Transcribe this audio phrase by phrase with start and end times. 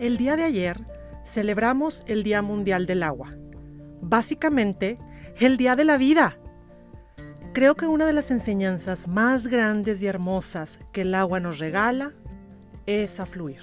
[0.00, 0.80] El día de ayer
[1.26, 3.34] celebramos el Día Mundial del Agua.
[4.00, 4.96] Básicamente,
[5.38, 6.38] el Día de la Vida.
[7.52, 12.12] Creo que una de las enseñanzas más grandes y hermosas que el agua nos regala
[12.86, 13.60] es a fluir.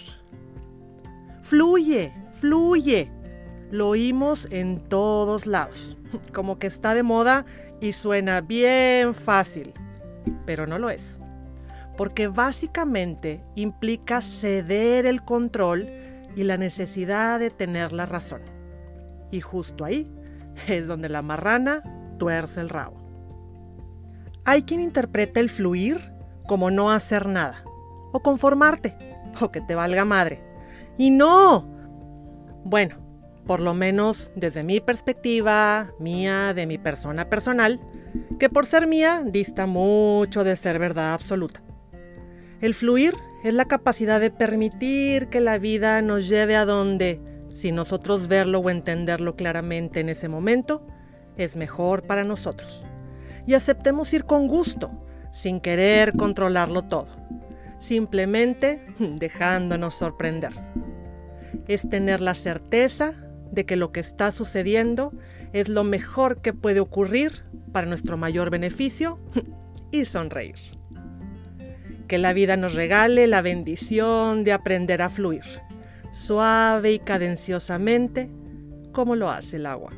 [1.41, 3.09] Fluye, fluye.
[3.71, 5.97] Lo oímos en todos lados,
[6.35, 7.47] como que está de moda
[7.81, 9.73] y suena bien fácil,
[10.45, 11.19] pero no lo es,
[11.97, 16.06] porque básicamente implica ceder el control
[16.37, 18.41] y la necesidad de tener la razón.
[19.31, 20.07] Y justo ahí
[20.67, 21.81] es donde la marrana
[22.19, 22.95] tuerce el rabo.
[24.45, 26.13] Hay quien interpreta el fluir
[26.45, 27.63] como no hacer nada,
[28.13, 28.95] o conformarte,
[29.41, 30.41] o que te valga madre.
[30.97, 31.67] Y no.
[32.63, 32.95] Bueno,
[33.47, 37.81] por lo menos desde mi perspectiva, mía, de mi persona personal,
[38.39, 41.61] que por ser mía dista mucho de ser verdad absoluta.
[42.61, 47.71] El fluir es la capacidad de permitir que la vida nos lleve a donde, si
[47.71, 50.85] nosotros verlo o entenderlo claramente en ese momento,
[51.37, 52.85] es mejor para nosotros.
[53.45, 54.91] Y aceptemos ir con gusto,
[55.31, 57.07] sin querer controlarlo todo,
[57.77, 60.53] simplemente dejándonos sorprender.
[61.67, 63.13] Es tener la certeza
[63.51, 65.11] de que lo que está sucediendo
[65.53, 69.17] es lo mejor que puede ocurrir para nuestro mayor beneficio
[69.91, 70.76] y sonreír.
[72.07, 75.43] Que la vida nos regale la bendición de aprender a fluir,
[76.11, 78.29] suave y cadenciosamente,
[78.93, 79.91] como lo hace el agua.